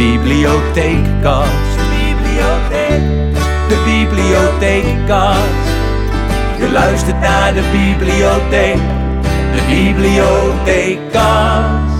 bibliotheekkast. 0.00 1.76
De 1.76 1.84
bibliotheek. 1.98 3.02
De 3.68 3.78
bibliotheekkast. 3.84 5.68
Je 6.58 6.70
luistert 6.72 7.20
naar 7.20 7.54
de 7.54 7.62
bibliotheek. 7.72 8.76
De 9.54 9.62
bibliotheekkast. 9.68 11.98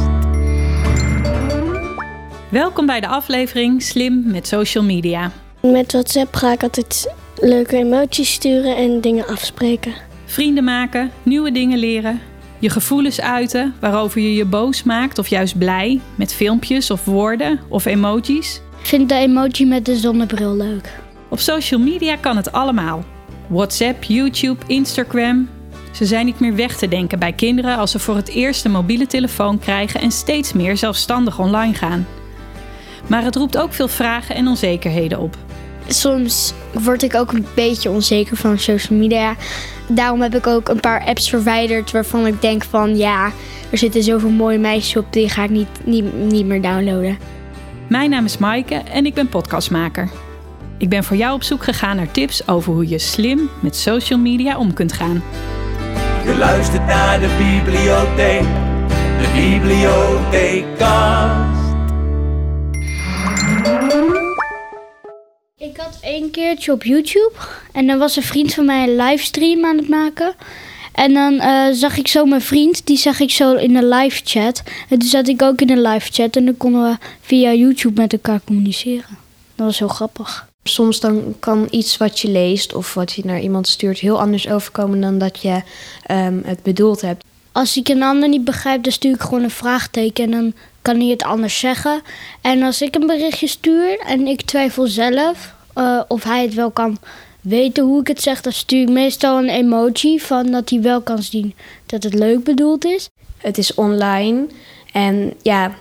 Welkom 2.48 2.86
bij 2.86 3.00
de 3.00 3.08
aflevering 3.08 3.82
Slim 3.82 4.22
met 4.26 4.46
social 4.46 4.84
media. 4.84 5.32
Met 5.62 5.92
WhatsApp 5.92 6.34
ga 6.34 6.52
ik 6.52 6.62
altijd 6.62 7.14
leuke 7.36 7.76
emoties 7.76 8.32
sturen 8.32 8.76
en 8.76 9.00
dingen 9.00 9.26
afspreken. 9.26 9.92
Vrienden 10.24 10.64
maken, 10.64 11.10
nieuwe 11.22 11.52
dingen 11.52 11.78
leren, 11.78 12.20
je 12.60 12.70
gevoelens 12.70 13.20
uiten 13.20 13.74
waarover 13.80 14.20
je 14.20 14.34
je 14.34 14.44
boos 14.44 14.82
maakt 14.82 15.18
of 15.18 15.28
juist 15.28 15.58
blij 15.58 16.00
met 16.14 16.34
filmpjes 16.34 16.90
of 16.90 17.04
woorden 17.04 17.60
of 17.68 17.84
emojis. 17.84 18.60
Ik 18.80 18.86
vind 18.86 19.08
de 19.08 19.14
emoji 19.14 19.66
met 19.66 19.84
de 19.84 19.96
zonnebril 19.96 20.56
leuk. 20.56 20.98
Op 21.28 21.38
social 21.38 21.80
media 21.80 22.16
kan 22.16 22.36
het 22.36 22.52
allemaal. 22.52 23.04
WhatsApp, 23.46 24.02
YouTube, 24.02 24.64
Instagram. 24.66 25.48
Ze 25.90 26.04
zijn 26.04 26.26
niet 26.26 26.40
meer 26.40 26.54
weg 26.54 26.76
te 26.76 26.88
denken 26.88 27.18
bij 27.18 27.32
kinderen 27.32 27.76
als 27.76 27.90
ze 27.90 27.98
voor 27.98 28.16
het 28.16 28.28
eerst 28.28 28.64
een 28.64 28.70
mobiele 28.70 29.06
telefoon 29.06 29.58
krijgen 29.58 30.00
en 30.00 30.10
steeds 30.10 30.52
meer 30.52 30.76
zelfstandig 30.76 31.38
online 31.38 31.74
gaan. 31.74 32.06
Maar 33.06 33.24
het 33.24 33.36
roept 33.36 33.58
ook 33.58 33.72
veel 33.72 33.88
vragen 33.88 34.34
en 34.34 34.48
onzekerheden 34.48 35.18
op. 35.18 35.36
Soms 35.86 36.52
word 36.72 37.02
ik 37.02 37.14
ook 37.14 37.32
een 37.32 37.46
beetje 37.54 37.90
onzeker 37.90 38.36
van 38.36 38.58
social 38.58 38.98
media. 38.98 39.36
Daarom 39.88 40.20
heb 40.20 40.34
ik 40.34 40.46
ook 40.46 40.68
een 40.68 40.80
paar 40.80 41.04
apps 41.04 41.28
verwijderd 41.28 41.90
waarvan 41.90 42.26
ik 42.26 42.40
denk 42.40 42.64
van 42.64 42.96
ja, 42.96 43.32
er 43.70 43.78
zitten 43.78 44.02
zoveel 44.02 44.30
mooie 44.30 44.58
meisjes 44.58 44.96
op, 44.96 45.12
die 45.12 45.28
ga 45.28 45.44
ik 45.44 45.50
niet, 45.50 45.68
niet, 45.84 46.14
niet 46.14 46.46
meer 46.46 46.62
downloaden. 46.62 47.18
Mijn 47.88 48.10
naam 48.10 48.24
is 48.24 48.38
Maaike 48.38 48.74
en 48.74 49.06
ik 49.06 49.14
ben 49.14 49.28
podcastmaker. 49.28 50.08
Ik 50.78 50.88
ben 50.88 51.04
voor 51.04 51.16
jou 51.16 51.34
op 51.34 51.42
zoek 51.42 51.64
gegaan 51.64 51.96
naar 51.96 52.10
tips 52.10 52.48
over 52.48 52.72
hoe 52.72 52.88
je 52.88 52.98
slim 52.98 53.50
met 53.60 53.76
social 53.76 54.18
media 54.18 54.58
om 54.58 54.72
kunt 54.72 54.92
gaan. 54.92 55.22
Je 56.24 56.36
luistert 56.38 56.86
naar 56.86 57.20
de 57.20 57.28
bibliotheek. 57.38 58.42
De 59.18 59.30
bibliotheekkast. 59.34 61.44
Ik 61.44 61.49
één 66.10 66.30
keertje 66.30 66.72
op 66.72 66.84
YouTube 66.84 67.32
en 67.72 67.86
dan 67.86 67.98
was 67.98 68.16
een 68.16 68.22
vriend 68.22 68.54
van 68.54 68.64
mij 68.64 68.82
een 68.82 68.96
livestream 68.96 69.64
aan 69.64 69.76
het 69.76 69.88
maken. 69.88 70.34
En 70.92 71.14
dan 71.14 71.38
eh, 71.40 71.66
zag 71.72 71.96
ik 71.96 72.08
zo 72.08 72.24
mijn 72.24 72.40
vriend, 72.40 72.86
die 72.86 72.96
zag 72.96 73.20
ik 73.20 73.30
zo 73.30 73.54
in 73.54 73.72
de 73.72 73.84
live 73.84 74.20
chat. 74.24 74.62
En 74.88 74.98
toen 74.98 75.08
zat 75.08 75.28
ik 75.28 75.42
ook 75.42 75.60
in 75.60 75.66
de 75.66 75.80
live 75.80 76.12
chat 76.12 76.36
en 76.36 76.44
dan 76.44 76.56
konden 76.56 76.82
we 76.82 76.96
via 77.20 77.52
YouTube 77.52 78.00
met 78.00 78.12
elkaar 78.12 78.40
communiceren. 78.44 79.18
Dat 79.54 79.66
was 79.66 79.78
heel 79.78 79.88
grappig. 79.88 80.48
Soms 80.64 81.00
dan 81.00 81.34
kan 81.38 81.68
iets 81.70 81.96
wat 81.96 82.20
je 82.20 82.28
leest 82.28 82.74
of 82.74 82.94
wat 82.94 83.12
je 83.12 83.22
naar 83.24 83.40
iemand 83.40 83.68
stuurt 83.68 83.98
heel 83.98 84.20
anders 84.20 84.48
overkomen 84.48 85.00
dan 85.00 85.18
dat 85.18 85.42
je 85.42 85.62
ehm, 86.06 86.38
het 86.44 86.62
bedoeld 86.62 87.00
hebt. 87.00 87.24
Als 87.52 87.76
ik 87.76 87.88
een 87.88 88.02
ander 88.02 88.28
niet 88.28 88.44
begrijp, 88.44 88.82
dan 88.82 88.92
stuur 88.92 89.14
ik 89.14 89.20
gewoon 89.20 89.42
een 89.42 89.50
vraagteken 89.50 90.24
en 90.24 90.30
dan 90.30 90.52
kan 90.82 91.00
hij 91.00 91.08
het 91.08 91.22
anders 91.22 91.58
zeggen. 91.58 92.02
En 92.40 92.62
als 92.62 92.82
ik 92.82 92.94
een 92.94 93.06
berichtje 93.06 93.46
stuur 93.46 93.98
en 93.98 94.26
ik 94.26 94.42
twijfel 94.42 94.86
zelf 94.86 95.58
eh, 95.74 96.00
of 96.08 96.24
hij 96.24 96.42
het 96.42 96.54
wel 96.54 96.70
kan 96.70 96.98
weten 97.40 97.84
hoe 97.84 98.00
ik 98.00 98.06
het 98.06 98.22
zeg, 98.22 98.40
dan 98.40 98.52
stuur 98.52 98.82
ik 98.82 98.88
meestal 98.88 99.38
een 99.38 99.48
emoji 99.48 100.20
van 100.20 100.50
dat 100.50 100.70
hij 100.70 100.80
wel 100.80 101.00
kan 101.00 101.22
zien 101.22 101.54
dat 101.86 102.02
het 102.02 102.14
leuk 102.14 102.44
bedoeld 102.44 102.84
is. 102.84 103.08
Het 103.36 103.58
is 103.58 103.74
online 103.74 104.46
en 104.92 105.32
ja, 105.42 105.74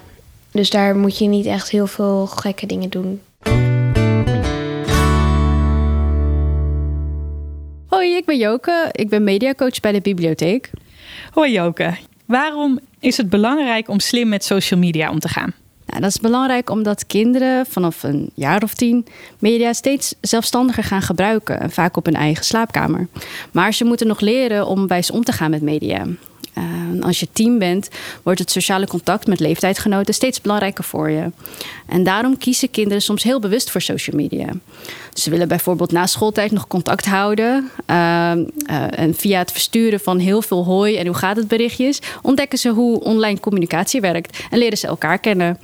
dus 0.52 0.70
daar 0.70 0.96
moet 0.96 1.18
je 1.18 1.28
niet 1.28 1.46
echt 1.46 1.70
heel 1.70 1.88
veel 1.88 2.26
gekke 2.28 2.66
dingen 2.66 2.90
doen. 2.90 3.22
Hoi, 7.88 8.16
ik 8.16 8.26
ben 8.26 8.38
Joke. 8.38 8.90
Ik 8.92 9.10
ben 9.10 9.24
mediacoach 9.24 9.80
bij 9.80 9.92
de 9.92 10.02
bibliotheek. 10.02 10.70
Hoi 11.32 11.52
Joke, 11.52 11.98
waarom 12.26 12.80
is 13.00 13.18
het 13.18 13.30
belangrijk 13.30 13.90
om 13.90 14.00
slim 14.00 14.30
met 14.30 14.44
social 14.44 14.80
media 14.80 15.10
om 15.10 15.20
te 15.20 15.28
gaan? 15.28 15.54
Dat 15.90 16.10
is 16.10 16.20
belangrijk 16.20 16.70
omdat 16.70 17.06
kinderen 17.08 17.66
vanaf 17.66 18.04
een 18.04 18.30
jaar 18.34 18.64
of 18.64 18.74
tien 18.74 19.06
media 19.40 19.74
steeds 19.74 20.16
zelfstandiger 20.22 20.84
gaan 20.84 21.02
gebruiken. 21.02 21.60
En 21.60 21.72
vaak 21.72 21.98
op 21.98 22.06
hun 22.06 22.16
eigen 22.16 22.46
slaapkamer. 22.46 23.08
Maar 23.52 23.74
ze 23.74 23.84
moeten 23.84 24.08
nog 24.08 24.20
leren 24.20 24.68
om 24.68 24.88
wijs 24.88 25.12
om 25.12 25.24
te 25.24 25.32
gaan 25.32 25.50
met 25.50 25.62
media. 25.62 26.06
Uh, 26.60 27.04
als 27.04 27.20
je 27.20 27.28
tien 27.34 27.60
bent, 27.60 27.90
wordt 28.24 28.40
het 28.40 28.52
sociale 28.52 28.88
contact 28.88 29.28
met 29.28 29.40
leeftijdgenoten 29.40 30.14
steeds 30.14 30.42
belangrijker 30.42 30.84
voor 30.84 31.10
je. 31.10 31.32
En 31.88 32.04
daarom 32.04 32.38
kiezen 32.38 32.72
kinderen 32.72 33.02
soms 33.02 33.24
heel 33.24 33.40
bewust 33.40 33.70
voor 33.70 33.82
social 33.82 34.16
media. 34.16 34.48
Ze 35.14 35.30
willen 35.30 35.48
bijvoorbeeld 35.48 35.92
na 35.92 36.06
schooltijd 36.06 36.52
nog 36.52 36.68
contact 36.68 37.06
houden. 37.06 37.70
Uh, 37.88 37.96
uh, 37.96 39.00
en 39.00 39.16
via 39.16 39.40
het 39.40 39.52
versturen 39.52 40.00
van 40.00 40.20
heel 40.20 40.42
veel 40.42 40.66
hoi 40.66 40.96
en 40.96 41.06
hoe 41.06 41.16
gaat 41.16 41.36
het 41.36 41.48
berichtjes, 41.48 42.00
ontdekken 42.22 42.60
ze 42.60 42.70
hoe 42.70 43.04
online 43.04 43.40
communicatie 43.40 44.02
werkt 44.02 44.44
en 44.50 44.58
leren 44.58 44.78
ze 44.78 44.88
elkaar 44.88 45.20
kennen. 45.20 45.60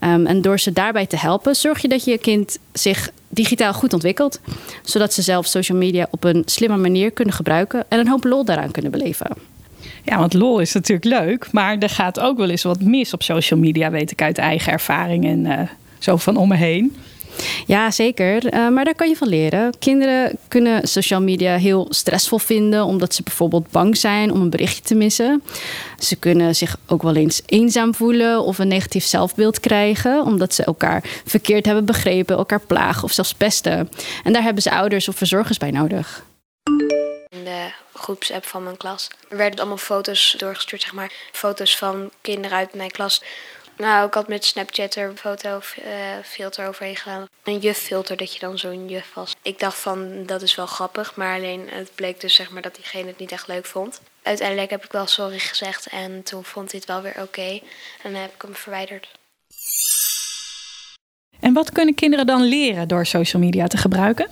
Um, 0.00 0.26
en 0.26 0.42
door 0.42 0.58
ze 0.58 0.72
daarbij 0.72 1.06
te 1.06 1.16
helpen, 1.16 1.56
zorg 1.56 1.82
je 1.82 1.88
dat 1.88 2.04
je 2.04 2.18
kind 2.18 2.58
zich 2.72 3.10
digitaal 3.28 3.72
goed 3.72 3.92
ontwikkelt. 3.92 4.40
Zodat 4.82 5.12
ze 5.12 5.22
zelf 5.22 5.46
social 5.46 5.78
media 5.78 6.06
op 6.10 6.24
een 6.24 6.42
slimme 6.46 6.76
manier 6.76 7.10
kunnen 7.10 7.34
gebruiken 7.34 7.84
en 7.88 7.98
een 7.98 8.08
hoop 8.08 8.24
lol 8.24 8.44
daaraan 8.44 8.70
kunnen 8.70 8.90
beleven. 8.90 9.55
Ja, 10.06 10.18
want 10.18 10.34
lol 10.34 10.58
is 10.58 10.72
natuurlijk 10.72 11.06
leuk, 11.06 11.52
maar 11.52 11.78
er 11.78 11.90
gaat 11.90 12.20
ook 12.20 12.38
wel 12.38 12.48
eens 12.48 12.62
wat 12.62 12.80
mis 12.80 13.12
op 13.12 13.22
social 13.22 13.60
media, 13.60 13.90
weet 13.90 14.10
ik 14.10 14.22
uit 14.22 14.38
eigen 14.38 14.72
ervaring 14.72 15.26
en 15.26 15.44
uh, 15.44 15.60
zo 15.98 16.16
van 16.16 16.36
om 16.36 16.48
me 16.48 16.56
heen. 16.56 16.96
Ja, 17.66 17.90
zeker. 17.90 18.54
Uh, 18.54 18.68
maar 18.68 18.84
daar 18.84 18.94
kan 18.94 19.08
je 19.08 19.16
van 19.16 19.28
leren. 19.28 19.78
Kinderen 19.78 20.38
kunnen 20.48 20.88
social 20.88 21.20
media 21.20 21.56
heel 21.56 21.86
stressvol 21.88 22.38
vinden, 22.38 22.84
omdat 22.84 23.14
ze 23.14 23.22
bijvoorbeeld 23.22 23.70
bang 23.70 23.96
zijn 23.96 24.32
om 24.32 24.40
een 24.40 24.50
berichtje 24.50 24.82
te 24.82 24.94
missen. 24.94 25.42
Ze 25.98 26.16
kunnen 26.16 26.54
zich 26.56 26.76
ook 26.86 27.02
wel 27.02 27.14
eens 27.14 27.42
eenzaam 27.46 27.94
voelen 27.94 28.42
of 28.42 28.58
een 28.58 28.68
negatief 28.68 29.04
zelfbeeld 29.04 29.60
krijgen, 29.60 30.24
omdat 30.24 30.54
ze 30.54 30.64
elkaar 30.64 31.02
verkeerd 31.24 31.66
hebben 31.66 31.84
begrepen, 31.84 32.36
elkaar 32.36 32.60
plagen 32.60 33.04
of 33.04 33.12
zelfs 33.12 33.34
pesten. 33.34 33.88
En 34.24 34.32
daar 34.32 34.42
hebben 34.42 34.62
ze 34.62 34.70
ouders 34.70 35.08
of 35.08 35.16
verzorgers 35.16 35.58
bij 35.58 35.70
nodig. 35.70 36.24
In 37.28 37.44
de 37.44 37.70
groepsapp 37.94 38.46
van 38.46 38.62
mijn 38.62 38.76
klas 38.76 39.10
er 39.28 39.36
werden 39.36 39.58
allemaal 39.58 39.76
foto's 39.76 40.34
doorgestuurd, 40.38 40.82
zeg 40.82 40.92
maar. 40.92 41.12
Foto's 41.32 41.76
van 41.76 42.10
kinderen 42.20 42.58
uit 42.58 42.74
mijn 42.74 42.90
klas. 42.90 43.22
Nou, 43.76 44.06
ik 44.06 44.14
had 44.14 44.28
met 44.28 44.44
Snapchat 44.44 44.94
er 44.94 45.08
een 45.08 45.16
foto 45.16 45.48
uh, 45.48 45.84
filter 46.24 46.68
overheen 46.68 46.96
gedaan. 46.96 47.28
Een 47.42 47.58
juffilter 47.58 48.16
dat 48.16 48.32
je 48.32 48.38
dan 48.38 48.58
zo'n 48.58 48.88
juf 48.88 49.14
was. 49.14 49.34
Ik 49.42 49.58
dacht 49.58 49.78
van 49.78 50.26
dat 50.26 50.42
is 50.42 50.54
wel 50.54 50.66
grappig, 50.66 51.16
maar 51.16 51.36
alleen 51.36 51.68
het 51.68 51.90
bleek 51.94 52.20
dus 52.20 52.34
zeg 52.34 52.50
maar 52.50 52.62
dat 52.62 52.74
diegene 52.74 53.06
het 53.06 53.18
niet 53.18 53.32
echt 53.32 53.46
leuk 53.46 53.66
vond. 53.66 54.00
Uiteindelijk 54.22 54.70
heb 54.70 54.84
ik 54.84 54.92
wel 54.92 55.06
sorry 55.06 55.38
gezegd 55.38 55.86
en 55.86 56.22
toen 56.22 56.44
vond 56.44 56.70
hij 56.70 56.80
het 56.80 56.88
wel 56.88 57.02
weer 57.02 57.12
oké. 57.12 57.22
Okay, 57.22 57.62
en 58.02 58.12
dan 58.12 58.20
heb 58.20 58.34
ik 58.34 58.42
hem 58.42 58.54
verwijderd. 58.54 59.08
En 61.40 61.52
wat 61.52 61.72
kunnen 61.72 61.94
kinderen 61.94 62.26
dan 62.26 62.42
leren 62.42 62.88
door 62.88 63.06
social 63.06 63.42
media 63.42 63.66
te 63.66 63.76
gebruiken? 63.76 64.28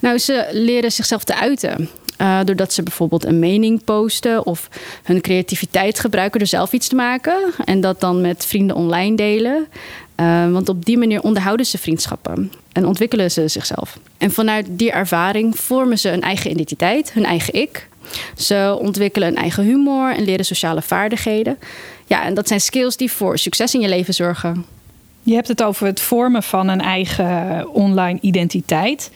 Nou, 0.00 0.18
ze 0.18 0.48
leren 0.50 0.92
zichzelf 0.92 1.24
te 1.24 1.34
uiten. 1.34 1.90
Uh, 2.18 2.40
doordat 2.44 2.72
ze 2.72 2.82
bijvoorbeeld 2.82 3.24
een 3.24 3.38
mening 3.38 3.84
posten 3.84 4.46
of 4.46 4.68
hun 5.02 5.20
creativiteit 5.20 6.00
gebruiken 6.00 6.38
door 6.38 6.48
zelf 6.48 6.72
iets 6.72 6.88
te 6.88 6.94
maken. 6.94 7.52
En 7.64 7.80
dat 7.80 8.00
dan 8.00 8.20
met 8.20 8.46
vrienden 8.46 8.76
online 8.76 9.16
delen. 9.16 9.66
Uh, 10.20 10.50
want 10.50 10.68
op 10.68 10.84
die 10.84 10.98
manier 10.98 11.22
onderhouden 11.22 11.66
ze 11.66 11.78
vriendschappen 11.78 12.52
en 12.72 12.86
ontwikkelen 12.86 13.30
ze 13.30 13.48
zichzelf. 13.48 13.98
En 14.18 14.30
vanuit 14.30 14.66
die 14.70 14.92
ervaring 14.92 15.58
vormen 15.58 15.98
ze 15.98 16.10
een 16.10 16.22
eigen 16.22 16.50
identiteit, 16.50 17.12
hun 17.12 17.24
eigen 17.24 17.54
ik. 17.54 17.88
Ze 18.36 18.76
ontwikkelen 18.80 19.28
een 19.28 19.36
eigen 19.36 19.64
humor 19.64 20.14
en 20.14 20.24
leren 20.24 20.44
sociale 20.44 20.82
vaardigheden. 20.82 21.58
Ja, 22.06 22.24
en 22.24 22.34
dat 22.34 22.48
zijn 22.48 22.60
skills 22.60 22.96
die 22.96 23.12
voor 23.12 23.38
succes 23.38 23.74
in 23.74 23.80
je 23.80 23.88
leven 23.88 24.14
zorgen. 24.14 24.64
Je 25.22 25.34
hebt 25.34 25.48
het 25.48 25.62
over 25.62 25.86
het 25.86 26.00
vormen 26.00 26.42
van 26.42 26.68
een 26.68 26.80
eigen 26.80 27.68
online 27.74 28.18
identiteit. 28.20 29.10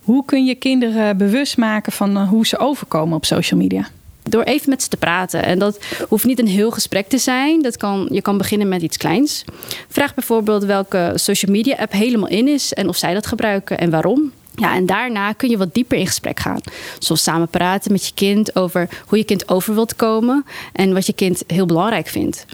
Hoe 0.00 0.24
kun 0.24 0.44
je 0.44 0.54
kinderen 0.54 1.16
bewust 1.16 1.56
maken 1.56 1.92
van 1.92 2.16
eh, 2.16 2.28
hoe 2.28 2.46
ze 2.46 2.58
overkomen 2.58 3.16
op 3.16 3.24
social 3.24 3.60
media? 3.60 3.88
Door 4.22 4.42
even 4.42 4.70
met 4.70 4.82
ze 4.82 4.88
te 4.88 4.96
praten. 4.96 5.44
En 5.44 5.58
dat 5.58 5.78
hoeft 6.08 6.24
niet 6.24 6.38
een 6.38 6.46
heel 6.46 6.70
gesprek 6.70 7.08
te 7.08 7.18
zijn. 7.18 7.62
Dat 7.62 7.76
kan, 7.76 8.08
je 8.12 8.22
kan 8.22 8.38
beginnen 8.38 8.68
met 8.68 8.82
iets 8.82 8.96
kleins. 8.96 9.44
Vraag 9.88 10.14
bijvoorbeeld 10.14 10.64
welke 10.64 11.12
social 11.14 11.52
media 11.52 11.76
app 11.76 11.92
helemaal 11.92 12.28
in 12.28 12.48
is 12.48 12.72
en 12.72 12.88
of 12.88 12.96
zij 12.96 13.14
dat 13.14 13.26
gebruiken 13.26 13.78
en 13.78 13.90
waarom. 13.90 14.32
Ja, 14.54 14.74
en 14.74 14.86
daarna 14.86 15.32
kun 15.32 15.50
je 15.50 15.56
wat 15.56 15.74
dieper 15.74 15.98
in 15.98 16.06
gesprek 16.06 16.40
gaan. 16.40 16.60
Zoals 16.98 17.22
samen 17.22 17.48
praten 17.48 17.92
met 17.92 18.06
je 18.06 18.14
kind 18.14 18.56
over 18.56 18.88
hoe 19.06 19.18
je 19.18 19.24
kind 19.24 19.48
over 19.48 19.74
wilt 19.74 19.96
komen 19.96 20.44
en 20.72 20.92
wat 20.92 21.06
je 21.06 21.12
kind 21.12 21.42
heel 21.46 21.66
belangrijk 21.66 22.06
vindt. 22.06 22.46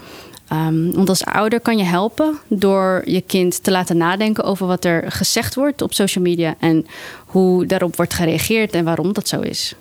Um, 0.52 0.92
want 0.92 1.08
als 1.08 1.24
ouder 1.24 1.60
kan 1.60 1.78
je 1.78 1.84
helpen 1.84 2.38
door 2.48 3.02
je 3.04 3.20
kind 3.20 3.62
te 3.62 3.70
laten 3.70 3.96
nadenken 3.96 4.44
over 4.44 4.66
wat 4.66 4.84
er 4.84 5.12
gezegd 5.12 5.54
wordt 5.54 5.82
op 5.82 5.94
social 5.94 6.24
media 6.24 6.54
en 6.60 6.86
hoe 7.26 7.66
daarop 7.66 7.96
wordt 7.96 8.14
gereageerd 8.14 8.72
en 8.72 8.84
waarom 8.84 9.12
dat 9.12 9.28
zo 9.28 9.40
is. 9.40 9.74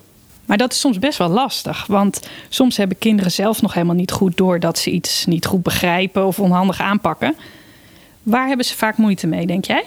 Maar 0.45 0.57
dat 0.57 0.71
is 0.71 0.79
soms 0.79 0.99
best 0.99 1.17
wel 1.17 1.29
lastig, 1.29 1.85
want 1.85 2.21
soms 2.49 2.77
hebben 2.77 2.97
kinderen 2.97 3.31
zelf 3.31 3.61
nog 3.61 3.73
helemaal 3.73 3.95
niet 3.95 4.11
goed 4.11 4.37
door 4.37 4.59
dat 4.59 4.77
ze 4.77 4.91
iets 4.91 5.25
niet 5.25 5.45
goed 5.45 5.63
begrijpen 5.63 6.25
of 6.25 6.39
onhandig 6.39 6.79
aanpakken. 6.79 7.35
Waar 8.23 8.47
hebben 8.47 8.65
ze 8.65 8.75
vaak 8.75 8.97
moeite 8.97 9.27
mee, 9.27 9.45
denk 9.45 9.65
jij? 9.65 9.83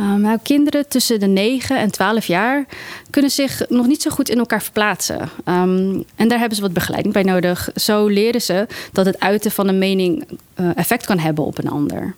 Um, 0.00 0.20
nou, 0.20 0.38
kinderen 0.42 0.88
tussen 0.88 1.20
de 1.20 1.26
9 1.26 1.78
en 1.78 1.90
12 1.90 2.26
jaar 2.26 2.66
kunnen 3.10 3.30
zich 3.30 3.62
nog 3.68 3.86
niet 3.86 4.02
zo 4.02 4.10
goed 4.10 4.28
in 4.28 4.38
elkaar 4.38 4.62
verplaatsen. 4.62 5.20
Um, 5.44 6.04
en 6.16 6.28
daar 6.28 6.38
hebben 6.38 6.56
ze 6.56 6.62
wat 6.62 6.72
begeleiding 6.72 7.14
bij 7.14 7.22
nodig. 7.22 7.70
Zo 7.74 8.06
leren 8.06 8.42
ze 8.42 8.66
dat 8.92 9.06
het 9.06 9.20
uiten 9.20 9.50
van 9.50 9.68
een 9.68 9.78
mening 9.78 10.26
uh, 10.60 10.70
effect 10.74 11.06
kan 11.06 11.18
hebben 11.18 11.44
op 11.44 11.58
een 11.58 11.70
ander. 11.70 12.14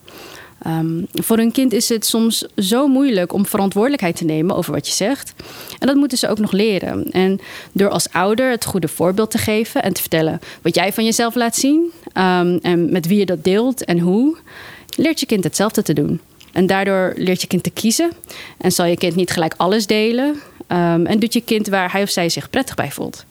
Um, 0.66 1.06
voor 1.12 1.38
een 1.38 1.52
kind 1.52 1.72
is 1.72 1.88
het 1.88 2.06
soms 2.06 2.46
zo 2.56 2.88
moeilijk 2.88 3.32
om 3.32 3.46
verantwoordelijkheid 3.46 4.16
te 4.16 4.24
nemen 4.24 4.56
over 4.56 4.72
wat 4.72 4.86
je 4.86 4.94
zegt. 4.94 5.34
En 5.78 5.86
dat 5.86 5.96
moeten 5.96 6.18
ze 6.18 6.28
ook 6.28 6.38
nog 6.38 6.52
leren. 6.52 7.10
En 7.10 7.40
door 7.72 7.88
als 7.88 8.12
ouder 8.12 8.50
het 8.50 8.64
goede 8.64 8.88
voorbeeld 8.88 9.30
te 9.30 9.38
geven 9.38 9.82
en 9.82 9.92
te 9.92 10.00
vertellen 10.00 10.40
wat 10.62 10.74
jij 10.74 10.92
van 10.92 11.04
jezelf 11.04 11.34
laat 11.34 11.56
zien 11.56 11.92
en 12.62 12.92
met 12.92 13.06
wie 13.06 13.18
je 13.18 13.26
dat 13.26 13.44
deelt 13.44 13.84
en 13.84 13.98
hoe, 13.98 14.36
leert 14.96 15.20
je 15.20 15.26
kind 15.26 15.44
hetzelfde 15.44 15.82
te 15.82 15.92
doen. 15.92 16.20
En 16.58 16.66
daardoor 16.66 17.12
leert 17.16 17.40
je 17.40 17.46
kind 17.46 17.62
te 17.62 17.70
kiezen. 17.70 18.10
En 18.58 18.72
zal 18.72 18.86
je 18.86 18.96
kind 18.96 19.14
niet 19.14 19.30
gelijk 19.30 19.54
alles 19.56 19.86
delen. 19.86 20.26
Um, 20.68 21.06
en 21.06 21.18
doet 21.18 21.32
je 21.32 21.40
kind 21.40 21.66
waar 21.66 21.92
hij 21.92 22.02
of 22.02 22.10
zij 22.10 22.28
zich 22.28 22.50
prettig 22.50 22.74
bij 22.74 22.90
voelt. 22.90 23.24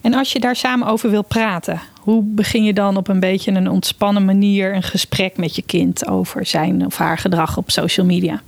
En 0.00 0.14
als 0.14 0.32
je 0.32 0.40
daar 0.40 0.56
samen 0.56 0.86
over 0.88 1.10
wil 1.10 1.22
praten, 1.22 1.80
hoe 2.00 2.22
begin 2.22 2.64
je 2.64 2.72
dan 2.72 2.96
op 2.96 3.08
een 3.08 3.20
beetje 3.20 3.52
een 3.52 3.70
ontspannen 3.70 4.24
manier 4.24 4.74
een 4.74 4.82
gesprek 4.82 5.36
met 5.36 5.56
je 5.56 5.62
kind 5.62 6.06
over 6.06 6.46
zijn 6.46 6.86
of 6.86 6.96
haar 6.96 7.18
gedrag 7.18 7.56
op 7.56 7.70
social 7.70 8.06
media? 8.06 8.42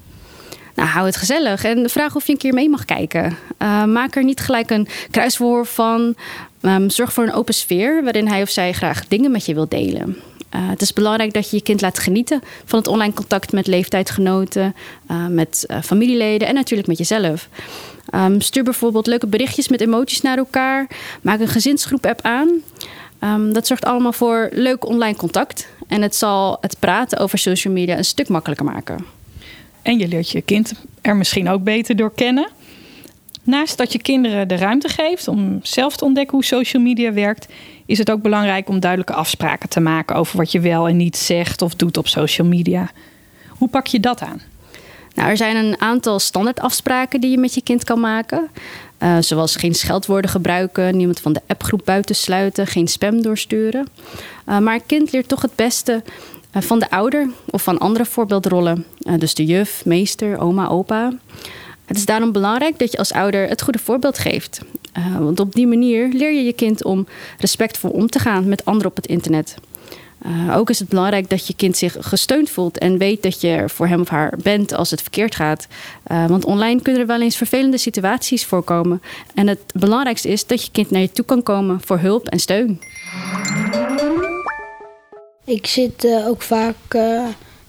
Nou, 0.74 0.88
hou 0.88 1.06
het 1.06 1.16
gezellig 1.16 1.64
en 1.64 1.90
vraag 1.90 2.16
of 2.16 2.26
je 2.26 2.32
een 2.32 2.38
keer 2.38 2.54
mee 2.54 2.68
mag 2.68 2.84
kijken. 2.84 3.36
Uh, 3.58 3.84
maak 3.84 4.16
er 4.16 4.24
niet 4.24 4.40
gelijk 4.40 4.70
een 4.70 4.88
kruiswoord 5.10 5.68
van. 5.68 6.14
Um, 6.62 6.90
zorg 6.90 7.12
voor 7.12 7.24
een 7.24 7.32
open 7.32 7.54
sfeer 7.54 8.02
waarin 8.02 8.28
hij 8.28 8.42
of 8.42 8.50
zij 8.50 8.72
graag 8.72 9.08
dingen 9.08 9.30
met 9.30 9.46
je 9.46 9.54
wil 9.54 9.68
delen. 9.68 10.16
Uh, 10.54 10.68
het 10.68 10.82
is 10.82 10.92
belangrijk 10.92 11.32
dat 11.32 11.50
je 11.50 11.56
je 11.56 11.62
kind 11.62 11.80
laat 11.80 11.98
genieten 11.98 12.42
van 12.64 12.78
het 12.78 12.88
online 12.88 13.12
contact 13.12 13.52
met 13.52 13.66
leeftijdsgenoten, 13.66 14.74
uh, 15.10 15.26
met 15.26 15.64
uh, 15.68 15.82
familieleden 15.82 16.48
en 16.48 16.54
natuurlijk 16.54 16.88
met 16.88 16.98
jezelf. 16.98 17.48
Um, 18.14 18.40
stuur 18.40 18.64
bijvoorbeeld 18.64 19.06
leuke 19.06 19.26
berichtjes 19.26 19.68
met 19.68 19.80
emoties 19.80 20.20
naar 20.20 20.38
elkaar. 20.38 20.86
Maak 21.22 21.40
een 21.40 21.48
gezinsgroep-app 21.48 22.20
aan. 22.22 22.48
Um, 23.20 23.52
dat 23.52 23.66
zorgt 23.66 23.84
allemaal 23.84 24.12
voor 24.12 24.48
leuk 24.52 24.86
online 24.86 25.16
contact. 25.16 25.68
En 25.86 26.02
het 26.02 26.16
zal 26.16 26.58
het 26.60 26.76
praten 26.78 27.18
over 27.18 27.38
social 27.38 27.72
media 27.72 27.96
een 27.96 28.04
stuk 28.04 28.28
makkelijker 28.28 28.66
maken. 28.66 29.04
En 29.82 29.98
je 29.98 30.08
leert 30.08 30.30
je 30.30 30.42
kind 30.42 30.72
er 31.00 31.16
misschien 31.16 31.48
ook 31.48 31.62
beter 31.62 31.96
door 31.96 32.12
kennen. 32.14 32.48
Naast 33.42 33.76
dat 33.76 33.92
je 33.92 34.02
kinderen 34.02 34.48
de 34.48 34.56
ruimte 34.56 34.88
geeft 34.88 35.28
om 35.28 35.60
zelf 35.62 35.96
te 35.96 36.04
ontdekken 36.04 36.34
hoe 36.34 36.44
social 36.44 36.82
media 36.82 37.12
werkt, 37.12 37.48
is 37.86 37.98
het 37.98 38.10
ook 38.10 38.22
belangrijk 38.22 38.68
om 38.68 38.80
duidelijke 38.80 39.14
afspraken 39.14 39.68
te 39.68 39.80
maken 39.80 40.16
over 40.16 40.36
wat 40.36 40.52
je 40.52 40.60
wel 40.60 40.88
en 40.88 40.96
niet 40.96 41.16
zegt 41.16 41.62
of 41.62 41.74
doet 41.74 41.96
op 41.96 42.08
social 42.08 42.46
media. 42.46 42.90
Hoe 43.48 43.68
pak 43.68 43.86
je 43.86 44.00
dat 44.00 44.20
aan? 44.20 44.40
Nou, 45.14 45.28
er 45.28 45.36
zijn 45.36 45.56
een 45.56 45.80
aantal 45.80 46.18
standaardafspraken 46.18 47.20
die 47.20 47.30
je 47.30 47.38
met 47.38 47.54
je 47.54 47.62
kind 47.62 47.84
kan 47.84 48.00
maken. 48.00 48.48
Uh, 49.02 49.16
zoals 49.20 49.56
geen 49.56 49.74
scheldwoorden 49.74 50.30
gebruiken, 50.30 50.96
niemand 50.96 51.20
van 51.20 51.32
de 51.32 51.40
appgroep 51.46 51.82
buitensluiten, 51.84 52.66
geen 52.66 52.88
spam 52.88 53.22
doorsturen. 53.22 53.86
Uh, 54.48 54.58
maar 54.58 54.74
een 54.74 54.86
kind 54.86 55.12
leert 55.12 55.28
toch 55.28 55.42
het 55.42 55.54
beste 55.54 56.02
uh, 56.56 56.62
van 56.62 56.78
de 56.78 56.90
ouder 56.90 57.30
of 57.50 57.62
van 57.62 57.78
andere 57.78 58.04
voorbeeldrollen. 58.04 58.84
dus 59.18 59.34
de 59.34 59.44
juf, 59.44 59.84
meester, 59.84 60.38
oma, 60.38 60.68
opa. 60.68 61.12
Het 61.90 61.98
is 61.98 62.04
daarom 62.04 62.32
belangrijk 62.32 62.78
dat 62.78 62.92
je 62.92 62.98
als 62.98 63.12
ouder 63.12 63.48
het 63.48 63.62
goede 63.62 63.78
voorbeeld 63.78 64.18
geeft. 64.18 64.60
Uh, 64.98 65.18
want 65.18 65.40
op 65.40 65.54
die 65.54 65.66
manier 65.66 66.08
leer 66.12 66.32
je 66.32 66.44
je 66.44 66.52
kind 66.52 66.84
om 66.84 67.06
respectvol 67.38 67.90
om 67.90 68.06
te 68.06 68.18
gaan 68.18 68.48
met 68.48 68.64
anderen 68.64 68.90
op 68.90 68.96
het 68.96 69.06
internet. 69.06 69.54
Uh, 70.26 70.56
ook 70.56 70.70
is 70.70 70.78
het 70.78 70.88
belangrijk 70.88 71.30
dat 71.30 71.46
je 71.46 71.54
kind 71.54 71.76
zich 71.76 71.96
gesteund 72.00 72.50
voelt 72.50 72.78
en 72.78 72.98
weet 72.98 73.22
dat 73.22 73.40
je 73.40 73.48
er 73.48 73.70
voor 73.70 73.86
hem 73.86 74.00
of 74.00 74.08
haar 74.08 74.38
bent 74.42 74.72
als 74.72 74.90
het 74.90 75.00
verkeerd 75.00 75.34
gaat. 75.34 75.66
Uh, 76.06 76.26
want 76.26 76.44
online 76.44 76.82
kunnen 76.82 77.00
er 77.00 77.06
wel 77.06 77.20
eens 77.20 77.36
vervelende 77.36 77.78
situaties 77.78 78.44
voorkomen. 78.44 79.02
En 79.34 79.48
het 79.48 79.60
belangrijkste 79.72 80.28
is 80.28 80.46
dat 80.46 80.64
je 80.64 80.70
kind 80.70 80.90
naar 80.90 81.00
je 81.00 81.12
toe 81.12 81.24
kan 81.24 81.42
komen 81.42 81.80
voor 81.84 81.98
hulp 81.98 82.28
en 82.28 82.38
steun. 82.38 82.80
Ik 85.44 85.66
zit 85.66 86.06
ook 86.26 86.42
vaak 86.42 86.76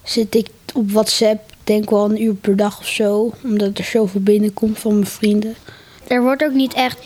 zit 0.04 0.36
ik 0.36 0.50
op 0.74 0.92
WhatsApp, 0.92 1.51
denk 1.64 1.90
wel 1.90 2.10
een 2.10 2.22
uur 2.22 2.34
per 2.34 2.56
dag 2.56 2.80
of 2.80 2.88
zo, 2.88 3.32
omdat 3.44 3.78
er 3.78 3.84
zoveel 3.84 4.22
binnenkomt 4.22 4.80
van 4.80 4.94
mijn 4.94 5.06
vrienden. 5.06 5.56
Er 6.08 6.22
wordt 6.22 6.44
ook 6.44 6.54
niet 6.54 6.74
echt 6.74 7.00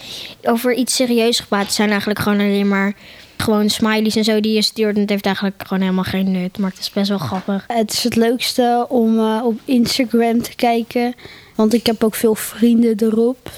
over 0.44 0.74
iets 0.74 0.96
serieus 0.96 1.40
gepraat. 1.40 1.66
Het 1.66 1.74
zijn 1.74 1.90
eigenlijk 1.90 2.20
gewoon 2.20 2.40
alleen 2.40 2.68
maar 2.68 2.96
gewoon 3.38 3.70
smileys 3.70 4.16
en 4.16 4.24
zo 4.24 4.40
die 4.40 4.54
je 4.54 4.62
stuurt. 4.62 4.96
En 4.96 5.02
het 5.02 5.10
heeft 5.10 5.26
eigenlijk 5.26 5.64
gewoon 5.68 5.84
helemaal 5.84 6.04
geen 6.04 6.32
nut. 6.32 6.58
Maar 6.58 6.70
het 6.70 6.80
is 6.80 6.90
best 6.90 7.10
wel 7.10 7.18
grappig. 7.18 7.64
Het 7.68 7.92
is 7.92 8.04
het 8.04 8.16
leukste 8.16 8.86
om 8.90 9.18
uh, 9.18 9.42
op 9.44 9.60
Instagram 9.66 10.42
te 10.42 10.56
kijken. 10.56 11.14
Want 11.56 11.74
ik 11.74 11.86
heb 11.86 12.04
ook 12.04 12.16
veel 12.16 12.36
vrienden 12.36 12.96
erop. 13.00 13.52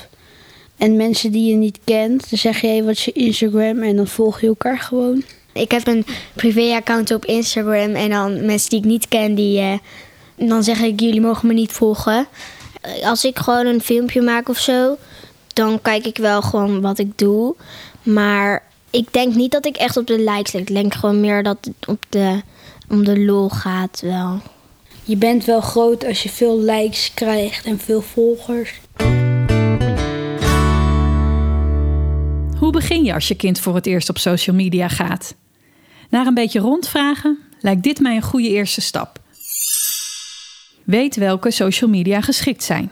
En 0.77 0.95
mensen 0.95 1.31
die 1.31 1.49
je 1.49 1.55
niet 1.55 1.79
kent. 1.83 2.29
Dan 2.29 2.39
zeg 2.39 2.61
je 2.61 2.67
hey, 2.67 2.83
wat 2.83 2.93
is 2.93 3.05
je 3.05 3.11
Instagram 3.11 3.81
en 3.81 3.95
dan 3.95 4.07
volg 4.07 4.41
je 4.41 4.47
elkaar 4.47 4.79
gewoon. 4.79 5.23
Ik 5.53 5.71
heb 5.71 5.87
een 5.87 6.05
privé-account 6.33 7.11
op 7.11 7.25
Instagram. 7.25 7.95
En 7.95 8.09
dan 8.09 8.45
mensen 8.45 8.69
die 8.69 8.79
ik 8.79 8.85
niet 8.85 9.07
ken, 9.07 9.35
die, 9.35 9.61
uh, 9.61 9.73
dan 10.37 10.63
zeg 10.63 10.81
ik 10.81 10.99
jullie 10.99 11.21
mogen 11.21 11.47
me 11.47 11.53
niet 11.53 11.71
volgen. 11.71 12.27
Als 13.03 13.25
ik 13.25 13.39
gewoon 13.39 13.65
een 13.65 13.81
filmpje 13.81 14.21
maak 14.21 14.49
of 14.49 14.57
zo, 14.57 14.97
dan 15.53 15.81
kijk 15.81 16.05
ik 16.05 16.17
wel 16.17 16.41
gewoon 16.41 16.81
wat 16.81 16.99
ik 16.99 17.17
doe. 17.17 17.55
Maar 18.03 18.63
ik 18.89 19.13
denk 19.13 19.35
niet 19.35 19.51
dat 19.51 19.65
ik 19.65 19.77
echt 19.77 19.97
op 19.97 20.07
de 20.07 20.19
likes 20.19 20.51
leg. 20.51 20.61
Ik 20.61 20.73
denk 20.73 20.93
gewoon 20.93 21.19
meer 21.19 21.43
dat 21.43 21.57
het 21.61 21.87
op 21.87 22.03
de, 22.09 22.41
om 22.89 23.03
de 23.03 23.19
lol 23.19 23.49
gaat 23.49 24.01
wel. 24.01 24.41
Je 25.03 25.15
bent 25.17 25.45
wel 25.45 25.61
groot 25.61 26.05
als 26.05 26.23
je 26.23 26.29
veel 26.29 26.59
likes 26.59 27.11
krijgt 27.13 27.65
en 27.65 27.79
veel 27.79 28.01
volgers. 28.01 28.73
Hoe 32.59 32.71
begin 32.71 33.03
je 33.03 33.13
als 33.13 33.27
je 33.27 33.35
kind 33.35 33.59
voor 33.59 33.75
het 33.75 33.85
eerst 33.85 34.09
op 34.09 34.17
social 34.17 34.55
media 34.55 34.87
gaat? 34.87 35.35
Na 36.09 36.25
een 36.25 36.33
beetje 36.33 36.59
rondvragen 36.59 37.37
lijkt 37.59 37.83
dit 37.83 37.99
mij 37.99 38.15
een 38.15 38.21
goede 38.21 38.49
eerste 38.49 38.81
stap. 38.81 39.19
Weet 40.87 41.15
welke 41.15 41.51
social 41.51 41.89
media 41.89 42.21
geschikt 42.21 42.63
zijn. 42.63 42.91